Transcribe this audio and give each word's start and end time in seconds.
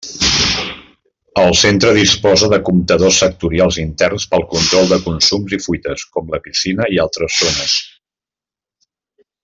El 1.41 1.51
centre 1.59 1.91
disposa 1.97 2.49
de 2.53 2.59
comptadors 2.69 3.19
sectorials 3.25 3.79
interns 3.83 4.27
pel 4.33 4.47
control 4.55 4.89
de 4.95 5.01
consums 5.05 5.57
i 5.59 5.63
fuites, 5.67 6.07
com 6.17 6.35
la 6.37 6.41
piscina 6.49 6.93
i 6.97 7.01
altres 7.05 7.41
zones. 7.45 7.79